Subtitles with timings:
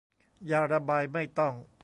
[0.51, 1.53] ยาระบายไม่ต้อง